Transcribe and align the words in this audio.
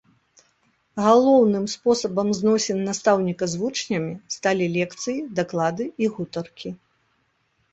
Галоўным 1.07 1.65
спосабам 1.73 2.27
зносін 2.39 2.77
настаўніка 2.89 3.43
з 3.53 3.59
вучнямі 3.65 4.13
сталі 4.39 4.65
лекцыі, 4.79 5.19
даклады 5.41 5.85
і 6.07 6.11
гутаркі. 6.17 6.69